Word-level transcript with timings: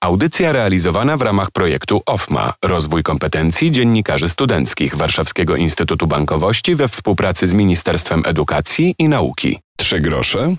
Audycja 0.00 0.52
realizowana 0.52 1.16
w 1.16 1.22
ramach 1.22 1.50
projektu 1.50 2.02
OFMA 2.06 2.52
Rozwój 2.64 3.02
kompetencji 3.02 3.72
dziennikarzy 3.72 4.28
studenckich 4.28 4.96
Warszawskiego 4.96 5.56
Instytutu 5.56 6.06
Bankowości 6.06 6.74
we 6.74 6.88
współpracy 6.88 7.46
z 7.46 7.52
Ministerstwem 7.52 8.22
Edukacji 8.26 8.94
i 8.98 9.08
Nauki. 9.08 9.58
Trzy 9.76 10.00
grosze 10.00 10.54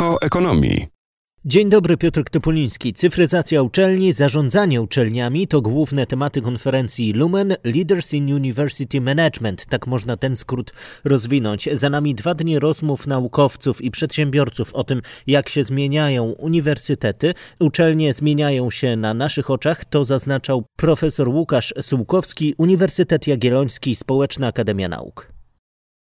o 0.00 0.20
ekonomii. 0.20 0.99
Dzień 1.44 1.68
dobry, 1.68 1.96
Piotr 1.96 2.24
Topoliński. 2.30 2.94
Cyfryzacja 2.94 3.62
uczelni, 3.62 4.12
zarządzanie 4.12 4.82
uczelniami 4.82 5.48
to 5.48 5.62
główne 5.62 6.06
tematy 6.06 6.42
konferencji 6.42 7.12
Lumen 7.12 7.56
Leaders 7.64 8.14
in 8.14 8.34
University 8.34 9.00
Management. 9.00 9.66
Tak 9.66 9.86
można 9.86 10.16
ten 10.16 10.36
skrót 10.36 10.72
rozwinąć. 11.04 11.68
Za 11.72 11.90
nami 11.90 12.14
dwa 12.14 12.34
dni 12.34 12.58
rozmów 12.58 13.06
naukowców 13.06 13.82
i 13.82 13.90
przedsiębiorców 13.90 14.74
o 14.74 14.84
tym, 14.84 15.02
jak 15.26 15.48
się 15.48 15.64
zmieniają 15.64 16.24
uniwersytety. 16.24 17.34
Uczelnie 17.60 18.14
zmieniają 18.14 18.70
się 18.70 18.96
na 18.96 19.14
naszych 19.14 19.50
oczach, 19.50 19.84
to 19.84 20.04
zaznaczał 20.04 20.64
profesor 20.76 21.28
Łukasz 21.28 21.74
Sułkowski, 21.80 22.54
Uniwersytet 22.58 23.26
Jagielloński, 23.26 23.96
Społeczna 23.96 24.46
Akademia 24.46 24.88
Nauk 24.88 25.29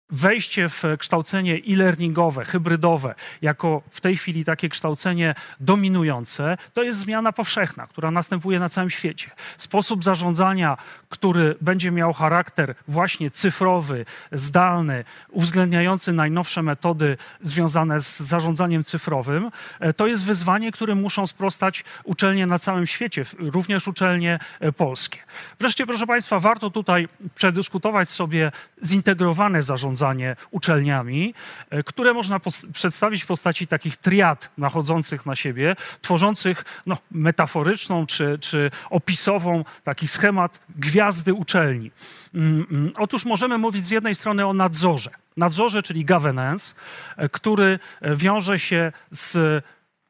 wejście 0.09 0.70
w 0.70 0.84
kształcenie 0.99 1.55
e-learningowe, 1.55 2.45
hybrydowe, 2.45 3.16
jako 3.41 3.81
w 3.90 4.02
tej 4.02 4.18
chwili 4.18 4.45
takie 4.45 4.70
kształcenie 4.70 5.35
dominujące, 5.59 6.58
to 6.73 6.84
jest 6.84 6.99
zmiana 6.99 7.32
powszechna, 7.32 7.88
która 7.88 8.12
następuje 8.12 8.59
na 8.59 8.70
całym 8.70 8.90
świecie. 8.90 9.32
Sposób 9.58 10.04
zarządzania, 10.04 10.77
który 11.09 11.55
będzie 11.62 11.91
miał 11.91 12.13
charakter 12.13 12.76
właśnie 12.88 13.32
cyfrowy, 13.32 14.05
zdalny, 14.32 15.04
uwzględniający 15.30 16.13
najnowsze 16.13 16.63
metody 16.63 17.18
związane 17.41 18.02
z 18.02 18.20
zarządzaniem 18.20 18.84
cyfrowym, 18.84 19.52
e, 19.80 19.94
to 19.94 20.07
jest 20.07 20.26
wyzwanie, 20.26 20.71
którym 20.71 21.02
muszą 21.02 21.27
sprostać 21.27 21.84
uczelnie 22.04 22.46
na 22.46 22.60
całym 22.60 22.88
świecie, 22.88 23.23
również 23.40 23.88
uczelnie 23.88 24.40
e, 24.60 24.71
polskie. 24.71 25.20
Wreszcie, 25.60 25.85
proszę 25.85 26.07
Państwa, 26.07 26.40
warto 26.40 26.70
tutaj 26.70 27.07
przedyskutować 27.35 28.10
sobie 28.10 28.52
zintegrowane 28.84 29.63
zarządzanie 29.63 29.99
zarządzanie 30.00 30.36
uczelniami, 30.52 31.34
e, 31.70 31.84
które 31.84 32.14
można 32.14 32.40
przedstawić 32.74 33.24
w 33.24 33.28
postaci 33.28 33.68
takich 33.68 33.98
triad 33.98 34.50
nachodzących 34.58 35.26
na 35.26 35.36
siebie, 35.36 35.76
tworzących 36.02 36.82
no, 36.86 36.98
metaforyczną 37.12 38.05
czy, 38.05 38.38
czy 38.40 38.72
opisową 38.90 39.66
taki 39.84 40.08
schemat 40.08 40.60
gwiazdy 40.76 41.34
uczelni. 41.34 41.92
Mm, 42.34 42.66
mm. 42.72 42.92
Otóż 42.98 43.26
możemy 43.26 43.58
mówić 43.58 43.88
z 43.88 43.92
jednej 43.92 44.16
strony 44.16 44.46
o 44.46 44.54
nadzorze. 44.54 45.12
Nadzorze, 45.38 45.84
czyli 45.84 46.05
governance, 46.05 46.74
e, 47.18 47.30
który 47.30 47.80
e, 48.02 48.16
wiąże 48.16 48.60
się 48.60 48.92
z 49.12 49.64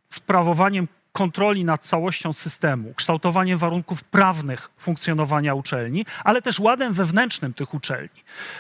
sprawowaniem 0.10 0.88
kontroli 1.20 1.66
nad 1.66 1.86
całością 1.86 2.34
systemu, 2.34 2.94
kształtowaniem 2.94 3.58
warunków 3.58 4.04
prawnych 4.04 4.70
funkcjonowania 4.78 5.54
uczelni, 5.54 6.06
ale 6.24 6.42
też 6.42 6.60
ładem 6.60 6.94
wewnętrznym 6.94 7.54
tych 7.54 7.74
uczelni. 7.74 8.20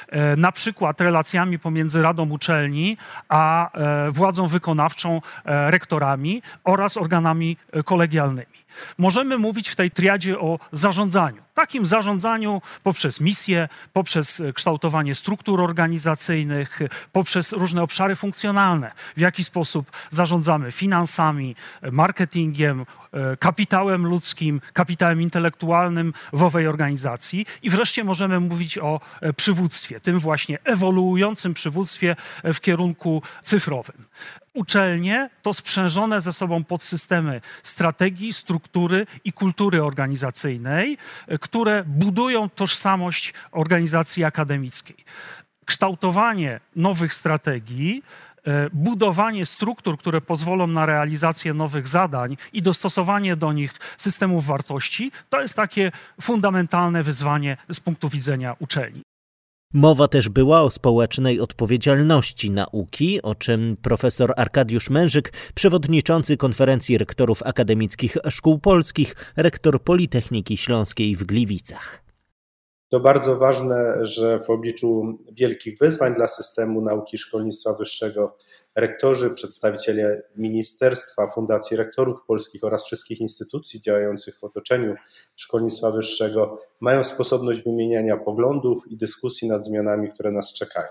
E, 0.09 0.35
na 0.35 0.51
przykład 0.51 1.01
relacjami 1.01 1.59
pomiędzy 1.59 2.01
Radą 2.01 2.29
Uczelni 2.29 2.97
a 3.29 3.71
e, 3.71 4.11
władzą 4.11 4.47
wykonawczą, 4.47 5.21
e, 5.45 5.71
rektorami 5.71 6.41
oraz 6.63 6.97
organami 6.97 7.57
kolegialnymi. 7.85 8.58
Możemy 8.97 9.37
mówić 9.37 9.69
w 9.69 9.75
tej 9.75 9.91
triadzie 9.91 10.39
o 10.39 10.59
zarządzaniu. 10.71 11.41
Takim 11.53 11.85
zarządzaniu 11.85 12.61
poprzez 12.83 13.21
misję, 13.21 13.69
poprzez 13.93 14.41
kształtowanie 14.53 15.15
struktur 15.15 15.61
organizacyjnych, 15.61 16.79
poprzez 17.11 17.51
różne 17.51 17.83
obszary 17.83 18.15
funkcjonalne. 18.15 18.91
W 19.17 19.19
jaki 19.19 19.43
sposób 19.43 19.91
zarządzamy 20.09 20.71
finansami, 20.71 21.55
marketingiem, 21.91 22.85
E, 23.13 23.37
kapitałem 23.37 24.05
ludzkim, 24.05 24.61
kapitałem 24.73 25.21
intelektualnym 25.21 26.13
w 26.33 26.43
owej 26.43 26.67
organizacji. 26.67 27.45
I 27.61 27.69
wreszcie 27.69 28.03
możemy 28.03 28.39
mówić 28.39 28.77
o 28.77 28.99
e, 29.21 29.33
przywództwie, 29.33 29.99
tym 29.99 30.19
właśnie 30.19 30.57
ewoluującym 30.63 31.53
przywództwie 31.53 32.15
e, 32.43 32.53
w 32.53 32.61
kierunku 32.61 33.21
cyfrowym. 33.41 34.05
Uczelnie 34.53 35.29
to 35.41 35.53
sprzężone 35.53 36.21
ze 36.21 36.33
sobą 36.33 36.63
podsystemy 36.63 37.41
strategii, 37.63 38.33
struktury 38.33 39.07
i 39.23 39.33
kultury 39.33 39.83
organizacyjnej, 39.83 40.97
które 41.41 41.83
budują 41.87 42.49
tożsamość 42.49 43.33
organizacji 43.51 44.23
akademickiej. 44.23 44.97
Kształtowanie 45.65 46.59
nowych 46.75 47.13
strategii 47.13 48.03
E, 48.49 48.69
budowanie 48.73 49.45
struktur, 49.45 49.97
które 49.97 50.21
pozwolą 50.21 50.67
na 50.67 50.85
realizację 50.85 51.53
nowych 51.53 51.87
zadań 51.87 52.37
i 52.53 52.61
dostosowanie 52.61 53.35
do 53.35 53.53
nich 53.53 53.73
systemów 53.97 54.45
wartości, 54.45 55.11
to 55.29 55.41
jest 55.41 55.55
takie 55.55 55.91
fundamentalne 56.21 57.03
wyzwanie 57.03 57.57
z 57.69 57.79
punktu 57.79 58.09
widzenia 58.09 58.55
uczelni. 58.59 59.01
Mowa 59.73 60.07
też 60.07 60.29
była 60.29 60.61
o 60.61 60.69
społecznej 60.69 61.39
odpowiedzialności 61.39 62.51
nauki, 62.51 63.21
o 63.21 63.35
czym 63.35 63.77
profesor 63.81 64.33
Arkadiusz 64.37 64.89
Mężyk, 64.89 65.33
przewodniczący 65.55 66.37
konferencji 66.37 66.97
rektorów 66.97 67.43
akademickich 67.43 68.17
szkół 68.29 68.59
polskich, 68.59 69.33
rektor 69.37 69.83
Politechniki 69.83 70.57
Śląskiej 70.57 71.15
w 71.15 71.23
Gliwicach. 71.23 72.03
To 72.89 72.99
bardzo 72.99 73.37
ważne, 73.37 73.97
że 74.01 74.39
w 74.39 74.49
obliczu 74.49 75.19
wielkich 75.31 75.77
wyzwań 75.79 76.15
dla 76.15 76.27
systemu 76.27 76.81
nauki 76.81 77.17
szkolnictwa 77.17 77.73
wyższego 77.73 78.37
rektorzy, 78.79 79.29
przedstawiciele 79.29 80.21
ministerstwa, 80.35 81.27
Fundacji 81.27 81.77
Rektorów 81.77 82.23
Polskich 82.27 82.63
oraz 82.63 82.85
wszystkich 82.85 83.21
instytucji 83.21 83.81
działających 83.81 84.39
w 84.39 84.43
otoczeniu 84.43 84.95
szkolnictwa 85.35 85.91
wyższego 85.91 86.57
mają 86.79 87.03
sposobność 87.03 87.63
wymieniania 87.63 88.17
poglądów 88.17 88.91
i 88.91 88.97
dyskusji 88.97 89.47
nad 89.47 89.63
zmianami, 89.63 90.11
które 90.11 90.31
nas 90.31 90.53
czekają. 90.53 90.87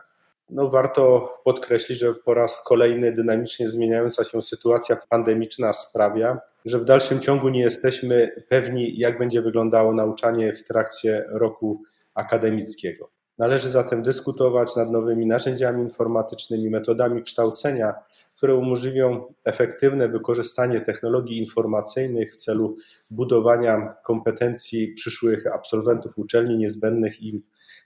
No, 0.51 0.69
warto 0.69 1.35
podkreślić, 1.45 1.99
że 1.99 2.15
po 2.15 2.35
raz 2.35 2.63
kolejny 2.65 3.13
dynamicznie 3.13 3.71
zmieniająca 3.71 4.25
się 4.25 4.43
sytuacja 4.43 4.97
pandemiczna 5.09 5.73
sprawia, 5.73 6.39
że 6.65 6.79
w 6.79 6.85
dalszym 6.85 7.21
ciągu 7.21 7.49
nie 7.49 7.61
jesteśmy 7.61 8.43
pewni, 8.49 8.99
jak 8.99 9.19
będzie 9.19 9.43
wyglądało 9.43 9.95
nauczanie 9.95 10.53
w 10.53 10.65
trakcie 10.65 11.25
roku 11.31 11.83
akademickiego. 12.15 13.18
Należy 13.39 13.71
zatem 13.71 14.03
dyskutować 14.03 14.77
nad 14.77 14.91
nowymi 14.91 15.27
narzędziami 15.27 15.83
informatycznymi, 15.83 16.71
metodami 16.71 17.23
kształcenia, 17.23 17.95
które 18.37 18.55
umożliwią 18.55 19.35
efektywne 19.45 20.09
wykorzystanie 20.09 20.81
technologii 20.81 21.39
informacyjnych 21.39 22.33
w 22.33 22.37
celu 22.37 22.77
budowania 23.11 23.89
kompetencji 24.05 24.93
przyszłych 24.93 25.47
absolwentów 25.47 26.19
uczelni 26.19 26.59
niezbędnych 26.59 27.23
im 27.23 27.43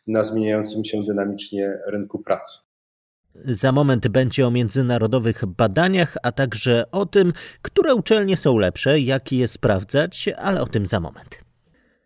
na 0.07 0.25
zmieniającym 0.25 0.85
się 0.85 1.03
dynamicznie 1.03 1.79
rynku 1.87 2.19
pracy. 2.19 2.59
Za 3.45 3.73
moment 3.73 4.09
będzie 4.09 4.47
o 4.47 4.51
międzynarodowych 4.51 5.47
badaniach, 5.47 6.17
a 6.23 6.33
także 6.33 6.91
o 6.91 7.07
tym, 7.07 7.33
które 7.63 7.95
uczelnie 7.95 8.37
są 8.37 8.59
lepsze, 8.59 9.01
jak 9.01 9.33
je 9.33 9.49
sprawdzać, 9.49 10.29
ale 10.39 10.61
o 10.63 10.67
tym 10.67 10.87
za 10.87 11.01
moment. 11.01 11.41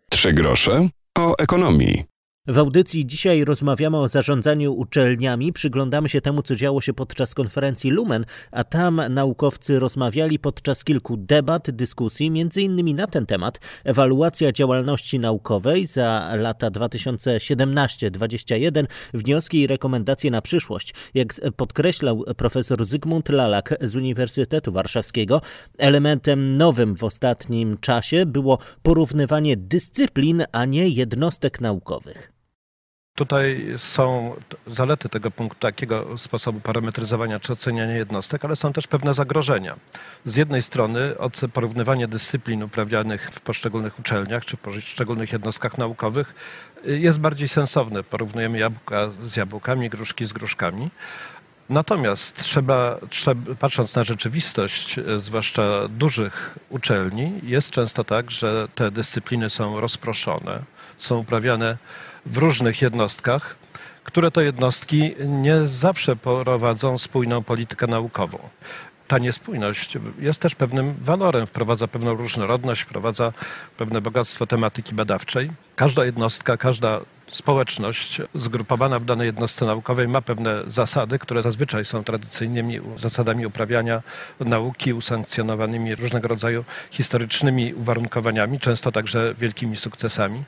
Trzy 0.09 0.33
grosze 0.33 0.87
o 1.19 1.33
ekonomii. 1.39 2.16
W 2.49 2.57
audycji 2.57 3.05
dzisiaj 3.05 3.45
rozmawiamy 3.45 3.97
o 3.97 4.07
zarządzaniu 4.07 4.73
uczelniami, 4.73 5.53
przyglądamy 5.53 6.09
się 6.09 6.21
temu, 6.21 6.41
co 6.41 6.55
działo 6.55 6.81
się 6.81 6.93
podczas 6.93 7.33
konferencji 7.33 7.91
Lumen, 7.91 8.25
a 8.51 8.63
tam 8.63 9.01
naukowcy 9.09 9.79
rozmawiali 9.79 10.39
podczas 10.39 10.83
kilku 10.83 11.17
debat, 11.17 11.71
dyskusji, 11.71 12.31
między 12.31 12.61
innymi 12.61 12.93
na 12.93 13.07
ten 13.07 13.25
temat 13.25 13.59
ewaluacja 13.83 14.51
działalności 14.51 15.19
naukowej 15.19 15.85
za 15.85 16.31
lata 16.35 16.71
2017-2021, 16.71 18.85
wnioski 19.13 19.61
i 19.61 19.67
rekomendacje 19.67 20.31
na 20.31 20.41
przyszłość. 20.41 20.93
Jak 21.13 21.33
podkreślał 21.55 22.23
profesor 22.37 22.85
Zygmunt 22.85 23.29
Lalak 23.29 23.75
z 23.81 23.95
Uniwersytetu 23.95 24.71
Warszawskiego, 24.71 25.41
elementem 25.77 26.57
nowym 26.57 26.95
w 26.95 27.03
ostatnim 27.03 27.77
czasie 27.77 28.25
było 28.25 28.59
porównywanie 28.83 29.57
dyscyplin, 29.57 30.43
a 30.51 30.65
nie 30.65 30.87
jednostek 30.87 31.61
naukowych. 31.61 32.36
Tutaj 33.17 33.73
są 33.77 34.35
zalety 34.67 35.09
tego 35.09 35.31
punktu, 35.31 35.59
takiego 35.59 36.17
sposobu 36.17 36.59
parametryzowania 36.59 37.39
czy 37.39 37.53
oceniania 37.53 37.93
jednostek, 37.93 38.45
ale 38.45 38.55
są 38.55 38.73
też 38.73 38.87
pewne 38.87 39.13
zagrożenia. 39.13 39.75
Z 40.25 40.35
jednej 40.35 40.61
strony 40.61 41.15
porównywanie 41.53 42.07
dyscyplin 42.07 42.63
uprawianych 42.63 43.29
w 43.33 43.41
poszczególnych 43.41 43.99
uczelniach 43.99 44.45
czy 44.45 44.57
w 44.57 44.59
poszczególnych 44.59 45.31
jednostkach 45.31 45.77
naukowych 45.77 46.35
y, 46.87 46.99
jest 46.99 47.19
bardziej 47.19 47.47
sensowne. 47.47 48.03
Porównujemy 48.03 48.59
jabłka 48.59 49.09
z 49.23 49.35
jabłkami, 49.35 49.89
gruszki 49.89 50.25
z 50.25 50.33
gruszkami. 50.33 50.89
Natomiast 51.69 52.43
trzeba, 52.43 52.97
trzeba, 53.09 53.55
patrząc 53.59 53.95
na 53.95 54.03
rzeczywistość, 54.03 54.97
y, 54.97 55.19
zwłaszcza 55.19 55.87
dużych 55.87 56.57
uczelni, 56.69 57.39
jest 57.43 57.71
często 57.71 58.03
tak, 58.03 58.31
że 58.31 58.67
te 58.75 58.91
dyscypliny 58.91 59.49
są 59.49 59.79
rozproszone, 59.79 60.63
są 60.97 61.17
uprawiane 61.17 61.77
w 62.31 62.37
różnych 62.37 62.81
jednostkach, 62.81 63.55
które 64.03 64.31
to 64.31 64.41
jednostki 64.41 65.15
nie 65.25 65.67
zawsze 65.67 66.15
prowadzą 66.15 66.97
spójną 66.97 67.43
politykę 67.43 67.87
naukową. 67.87 68.39
ta 69.07 69.17
niespójność 69.17 69.97
jest 70.19 70.39
też 70.39 70.55
pewnym 70.55 70.95
walorem, 71.01 71.47
wprowadza 71.47 71.87
pewną 71.87 72.13
różnorodność, 72.13 72.81
wprowadza 72.81 73.33
pewne 73.77 74.01
bogactwo 74.01 74.47
tematyki 74.47 74.95
badawczej. 74.95 75.51
Każda 75.75 76.05
jednostka, 76.05 76.57
każda 76.57 76.99
społeczność 77.31 78.21
zgrupowana 78.35 78.99
w 78.99 79.05
danej 79.05 79.25
jednostce 79.25 79.65
naukowej 79.65 80.07
ma 80.07 80.21
pewne 80.21 80.63
zasady, 80.67 81.19
które 81.19 81.43
zazwyczaj 81.43 81.85
są 81.85 82.03
tradycyjnymi 82.03 82.79
zasadami 82.99 83.45
uprawiania 83.45 84.01
nauki, 84.39 84.93
usankcjonowanymi 84.93 85.95
różnego 85.95 86.27
rodzaju 86.27 86.65
historycznymi 86.91 87.73
uwarunkowaniami, 87.73 88.59
często 88.59 88.91
także 88.91 89.35
wielkimi 89.37 89.77
sukcesami. 89.77 90.43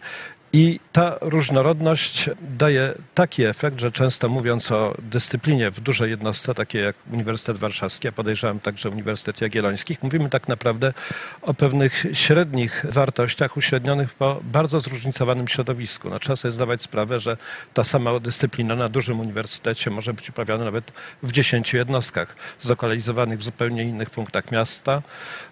I 0.54 0.80
ta 0.92 1.18
różnorodność 1.22 2.30
daje 2.42 2.94
taki 3.16 3.44
efekt, 3.44 3.80
że 3.80 3.92
często 3.92 4.30
mówiąc 4.30 4.72
o 4.72 4.96
dyscyplinie 5.00 5.72
w 5.72 5.80
dużej 5.80 6.10
jednostce, 6.10 6.54
takiej 6.54 6.84
jak 6.84 6.96
Uniwersytet 7.12 7.58
Warszawski, 7.58 8.08
a 8.08 8.12
podejrzewam 8.12 8.60
także 8.60 8.90
Uniwersytet 8.90 9.42
Jagielloński, 9.42 9.98
mówimy 10.02 10.30
tak 10.30 10.48
naprawdę 10.48 10.94
o 11.42 11.54
pewnych 11.54 12.06
średnich 12.14 12.86
wartościach 12.90 13.58
uśrednionych 13.58 14.14
po 14.14 14.40
bardzo 14.44 14.80
zróżnicowanym 14.80 15.48
środowisku. 15.48 16.10
No, 16.10 16.20
trzeba 16.20 16.36
sobie 16.36 16.52
zdawać 16.52 16.82
sprawę, 16.82 17.20
że 17.20 17.38
ta 17.74 17.84
sama 17.84 18.20
dyscyplina 18.20 18.76
na 18.76 18.90
dużym 18.90 19.20
uniwersytecie 19.20 19.92
może 19.92 20.14
być 20.14 20.30
uprawiana 20.30 20.66
nawet 20.66 20.92
w 21.24 21.32
dziesięciu 21.32 21.78
jednostkach, 21.78 22.36
zlokalizowanych 22.60 23.40
w 23.40 23.44
zupełnie 23.44 23.84
innych 23.84 24.10
punktach 24.10 24.52
miasta, 24.52 25.02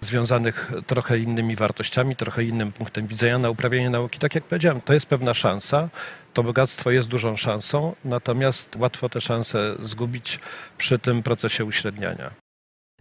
związanych 0.02 0.72
trochę 0.88 1.20
innymi 1.20 1.56
wartościami, 1.56 2.16
trochę 2.16 2.44
innym 2.44 2.72
punktem 2.72 3.08
widzenia 3.08 3.38
na 3.38 3.50
uprawianie 3.50 3.90
nauki. 3.90 4.20
Tak 4.20 4.36
jak 4.36 4.44
powiedziałem, 4.44 4.82
to 4.88 4.94
jest 4.94 5.06
pewna 5.06 5.34
szansa. 5.34 5.90
To 6.34 6.44
bogactwo 6.44 6.92
jest 6.92 7.08
dużą 7.08 7.38
szansą, 7.38 7.96
natomiast 8.06 8.76
łatwo 8.76 9.10
te 9.10 9.22
szanse 9.22 9.76
zgubić 9.80 10.40
przy 10.78 11.00
tym 11.00 11.24
procesie 11.24 11.66
uśredniania. 11.66 12.32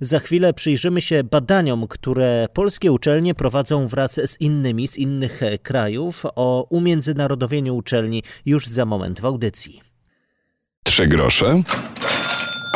Za 0.01 0.19
chwilę 0.19 0.53
przyjrzymy 0.53 1.01
się 1.01 1.25
badaniom, 1.25 1.89
które 1.89 2.47
polskie 2.53 2.93
uczelnie 2.93 3.35
prowadzą 3.35 3.87
wraz 3.87 4.13
z 4.13 4.41
innymi 4.41 4.89
z 4.89 4.97
innych 4.97 5.41
krajów 5.63 6.23
o 6.25 6.67
umiędzynarodowieniu 6.71 7.77
uczelni 7.77 8.23
już 8.47 8.67
za 8.67 8.85
moment 8.85 9.21
w 9.21 9.25
audycji. 9.25 9.83
Trzy 10.85 11.07
grosze 11.07 11.63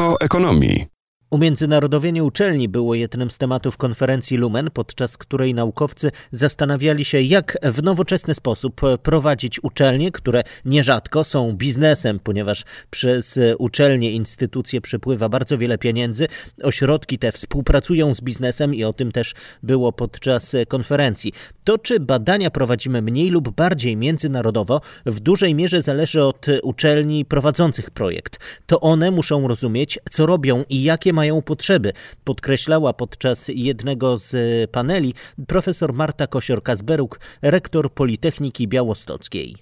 o 0.01 0.17
ekonomii. 0.21 1.00
Umiędzynarodowienie 1.31 2.25
uczelni 2.25 2.69
było 2.69 2.95
jednym 2.95 3.31
z 3.31 3.39
tematów 3.39 3.77
konferencji 3.77 4.37
Lumen, 4.37 4.71
podczas 4.75 5.17
której 5.17 5.55
naukowcy 5.55 6.11
zastanawiali 6.33 7.05
się, 7.05 7.21
jak 7.21 7.59
w 7.63 7.83
nowoczesny 7.83 8.35
sposób 8.35 8.81
prowadzić 9.03 9.65
uczelnie, 9.65 10.13
które 10.13 10.43
nierzadko 10.65 11.25
są 11.25 11.53
biznesem, 11.53 12.21
ponieważ 12.21 12.65
przez 12.91 13.39
uczelnie, 13.59 14.11
instytucje 14.11 14.81
przypływa 14.81 15.29
bardzo 15.29 15.59
wiele 15.59 15.79
pieniędzy. 15.79 16.29
Ośrodki 16.63 17.19
te 17.19 17.33
współpracują 17.33 18.15
z 18.15 18.21
biznesem 18.21 18.75
i 18.75 18.85
o 18.85 18.93
tym 18.93 19.13
też 19.13 19.35
było 19.63 19.93
podczas 19.93 20.57
konferencji. 20.69 21.33
To, 21.65 21.79
czy 21.79 22.01
badania 22.01 22.51
prowadzimy 22.51 23.03
mniej 23.03 23.31
lub 23.31 23.51
bardziej 23.51 23.97
międzynarodowo, 23.97 24.81
w 25.07 25.21
dużej 25.21 25.55
mierze 25.55 25.83
zależy 25.83 26.25
od 26.25 26.47
uczelni 26.63 27.25
prowadzących 27.25 27.91
projekt. 27.91 28.39
To 28.67 28.81
one 28.81 29.11
muszą 29.11 29.49
rozumieć, 29.49 29.99
co 30.11 30.27
robią 30.27 30.65
i 30.69 30.83
jakie 30.83 31.13
mają 31.21 31.43
potrzeby, 31.43 31.93
podkreślała 32.25 32.93
podczas 32.93 33.49
jednego 33.49 34.19
z 34.19 34.31
paneli 34.71 35.15
profesor 35.47 35.93
Marta 35.93 36.27
Kosior-Kazberuk, 36.27 37.19
rektor 37.43 37.95
Politechniki 37.95 38.69
Białostockiej. 38.69 39.57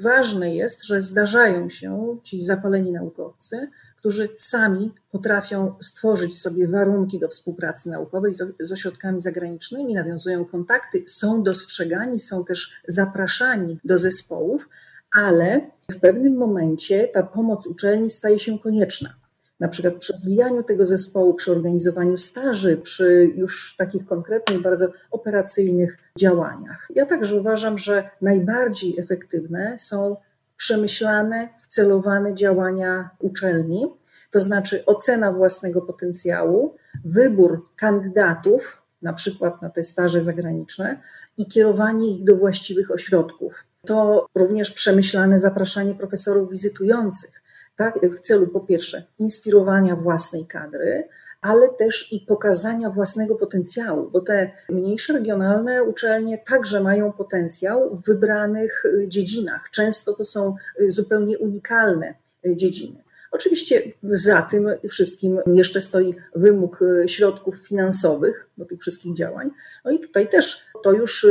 Ważne 0.00 0.54
jest, 0.54 0.84
że 0.84 1.00
zdarzają 1.00 1.68
się 1.68 2.16
ci 2.22 2.42
zapaleni 2.42 2.92
naukowcy, 2.92 3.70
którzy 3.96 4.28
sami 4.38 4.92
potrafią 5.10 5.74
stworzyć 5.80 6.40
sobie 6.40 6.68
warunki 6.68 7.18
do 7.18 7.28
współpracy 7.28 7.90
naukowej 7.90 8.34
z, 8.60 8.72
ośrodkami 8.72 9.20
zagranicznymi, 9.20 9.94
nawiązują 9.94 10.44
kontakty, 10.44 11.04
są 11.06 11.42
dostrzegani, 11.42 12.18
są 12.18 12.44
też 12.44 12.72
zapraszani 12.88 13.78
do 13.84 13.98
zespołów, 13.98 14.68
ale 15.16 15.70
w 15.90 16.00
pewnym 16.00 16.36
momencie 16.36 17.08
ta 17.08 17.22
pomoc 17.22 17.66
uczelni 17.66 18.10
staje 18.10 18.38
się 18.38 18.58
konieczna 18.58 19.14
na 19.60 19.68
przykład 19.68 19.94
przy 19.94 20.12
rozwijaniu 20.12 20.62
tego 20.62 20.86
zespołu, 20.86 21.34
przy 21.34 21.52
organizowaniu 21.52 22.16
staży, 22.16 22.76
przy 22.76 23.30
już 23.34 23.74
takich 23.78 24.06
konkretnych, 24.06 24.62
bardzo 24.62 24.88
operacyjnych 25.10 25.98
działaniach. 26.18 26.88
Ja 26.94 27.06
także 27.06 27.36
uważam, 27.40 27.78
że 27.78 28.10
najbardziej 28.22 29.00
efektywne 29.00 29.78
są 29.78 30.16
przemyślane, 30.56 31.48
wcelowane 31.60 32.34
działania 32.34 33.10
uczelni, 33.20 33.86
to 34.30 34.40
znaczy 34.40 34.84
ocena 34.86 35.32
własnego 35.32 35.82
potencjału, 35.82 36.74
wybór 37.04 37.68
kandydatów, 37.76 38.82
na 39.02 39.12
przykład 39.12 39.62
na 39.62 39.70
te 39.70 39.84
staże 39.84 40.20
zagraniczne, 40.20 41.00
i 41.38 41.46
kierowanie 41.46 42.10
ich 42.10 42.24
do 42.24 42.36
właściwych 42.36 42.90
ośrodków. 42.90 43.64
To 43.86 44.26
również 44.34 44.70
przemyślane 44.70 45.38
zapraszanie 45.38 45.94
profesorów 45.94 46.50
wizytujących 46.50 47.42
tak, 47.78 47.98
w 48.02 48.20
celu 48.20 48.46
po 48.46 48.60
pierwsze 48.60 49.02
inspirowania 49.18 49.96
własnej 49.96 50.46
kadry, 50.46 51.08
ale 51.40 51.68
też 51.68 52.12
i 52.12 52.20
pokazania 52.20 52.90
własnego 52.90 53.34
potencjału, 53.34 54.10
bo 54.10 54.20
te 54.20 54.50
mniejsze 54.68 55.12
regionalne 55.12 55.84
uczelnie 55.84 56.38
także 56.38 56.80
mają 56.80 57.12
potencjał 57.12 57.96
w 57.96 58.04
wybranych 58.06 58.84
y, 58.84 59.08
dziedzinach. 59.08 59.70
Często 59.70 60.12
to 60.12 60.24
są 60.24 60.54
y, 60.80 60.90
zupełnie 60.90 61.38
unikalne 61.38 62.14
y, 62.46 62.56
dziedziny. 62.56 63.02
Oczywiście 63.30 63.82
za 64.02 64.42
tym 64.42 64.68
wszystkim 64.88 65.38
jeszcze 65.46 65.80
stoi 65.80 66.14
wymóg 66.34 66.80
środków 67.06 67.56
finansowych 67.56 68.50
do 68.58 68.64
tych 68.64 68.80
wszystkich 68.80 69.14
działań. 69.14 69.50
No 69.84 69.90
i 69.90 70.00
tutaj 70.00 70.28
też 70.28 70.66
to 70.82 70.92
już 70.92 71.26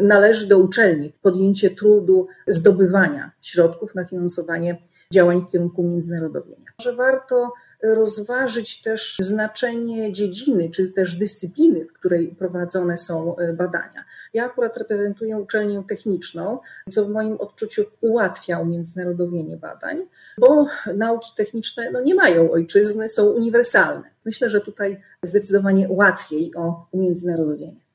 należy 0.00 0.46
do 0.46 0.58
uczelni 0.58 1.12
podjęcie 1.22 1.70
trudu 1.70 2.26
zdobywania 2.46 3.30
środków 3.42 3.94
na 3.94 4.04
finansowanie 4.04 4.78
działań 5.12 5.44
w 5.48 5.52
kierunku 5.52 5.82
międzynarodowienia. 5.82 6.72
Że 6.82 6.96
warto 6.96 7.52
rozważyć 7.82 8.82
też 8.82 9.16
znaczenie 9.20 10.12
dziedziny, 10.12 10.70
czy 10.70 10.92
też 10.92 11.14
dyscypliny, 11.14 11.84
w 11.84 11.92
której 11.92 12.28
prowadzone 12.28 12.96
są 12.96 13.36
e, 13.36 13.52
badania. 13.52 14.04
Ja 14.34 14.44
akurat 14.44 14.76
reprezentuję 14.76 15.38
uczelnię 15.38 15.82
techniczną, 15.88 16.58
co 16.90 17.04
w 17.04 17.10
moim 17.10 17.36
odczuciu 17.40 17.84
ułatwia 18.00 18.58
umiędzynarodowienie 18.58 19.56
badań, 19.56 20.06
bo 20.38 20.66
nauki 20.94 21.30
techniczne 21.36 21.90
no, 21.90 22.00
nie 22.00 22.14
mają 22.14 22.50
ojczyzny, 22.50 23.08
są 23.08 23.26
uniwersalne. 23.26 24.10
Myślę, 24.24 24.48
że 24.48 24.60
tutaj 24.60 25.00
zdecydowanie 25.22 25.86
łatwiej 25.90 26.54
o 26.56 26.86
umiędzynarodowienie. 26.92 27.87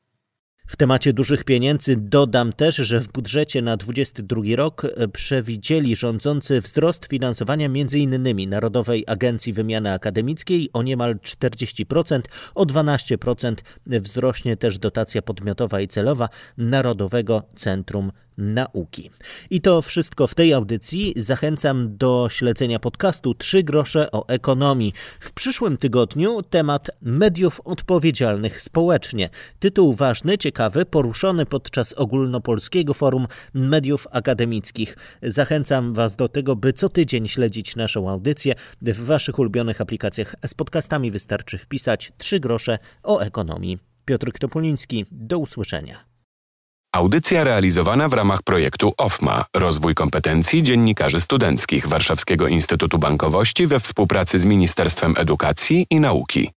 W 0.74 0.76
temacie 0.76 1.14
dużych 1.14 1.44
pieniędzy 1.44 1.96
dodam 1.98 2.54
też, 2.54 2.76
że 2.76 3.00
w 3.00 3.08
budżecie 3.08 3.62
na 3.62 3.78
2022 3.78 4.56
rok 4.56 4.86
e, 4.86 5.08
przewidzieli 5.08 5.96
rządzący 5.96 6.62
wzrost 6.62 7.06
finansowania 7.06 7.66
m.in. 7.66 8.50
Narodowej 8.50 9.04
Agencji 9.08 9.54
Wymiany 9.54 9.92
Akademickiej 9.92 10.70
o 10.74 10.84
niemal 10.84 11.16
40%, 11.16 12.22
o 12.56 12.66
12% 12.66 13.56
wzrośnie 13.88 14.58
też 14.58 14.80
dotacja 14.80 15.22
podmiotowa 15.22 15.82
i 15.82 15.88
celowa 15.88 16.30
Narodowego 16.58 17.44
Centrum 17.56 18.12
nauki. 18.38 19.12
I 19.50 19.62
to 19.62 19.82
wszystko 19.82 20.28
w 20.28 20.36
tej 20.36 20.54
audycji. 20.54 21.14
Zachęcam 21.18 21.98
do 21.98 22.28
śledzenia 22.32 22.80
podcastu 22.80 23.34
Trzy 23.34 23.64
grosze 23.64 24.12
o 24.12 24.28
ekonomii. 24.28 24.94
W 25.20 25.34
przyszłym 25.34 25.78
tygodniu 25.78 26.42
temat 26.42 26.92
mediów 27.02 27.62
odpowiedzialnych 27.66 28.62
społecznie. 28.62 29.30
Tytuł 29.60 29.94
ważny, 29.94 30.38
ciekawy, 30.38 30.86
poruszony 30.86 31.46
podczas 31.46 31.94
ogólnopolskiego 31.94 32.94
forum 32.94 33.28
mediów 33.54 34.08
akademickich. 34.12 34.98
Zachęcam 35.24 35.94
Was 35.94 36.16
do 36.16 36.28
tego, 36.28 36.56
by 36.56 36.74
co 36.74 36.90
tydzień 36.90 37.28
śledzić 37.28 37.76
naszą 37.76 38.10
audycję. 38.10 38.56
W 38.82 39.06
Waszych 39.06 39.40
ulubionych 39.40 39.82
aplikacjach 39.82 40.36
z 40.46 40.54
podcastami 40.54 41.12
wystarczy 41.12 41.58
wpisać 41.58 42.12
Trzy 42.18 42.40
grosze 42.40 42.80
o 43.04 43.20
ekonomii. 43.20 43.78
Piotr 44.06 44.32
Topoliński, 44.40 45.06
do 45.12 45.38
usłyszenia. 45.38 46.13
Audycja 46.96 47.44
realizowana 47.44 48.10
w 48.10 48.14
ramach 48.14 48.44
projektu 48.44 48.94
OFMA 48.98 49.46
Rozwój 49.56 49.96
kompetencji 49.96 50.64
dziennikarzy 50.64 51.22
studenckich 51.22 51.88
Warszawskiego 51.88 52.48
Instytutu 52.48 53.00
Bankowości 53.00 53.68
we 53.68 53.80
współpracy 53.80 54.40
z 54.40 54.46
Ministerstwem 54.46 55.14
Edukacji 55.18 55.88
i 55.90 56.00
Nauki. 56.00 56.52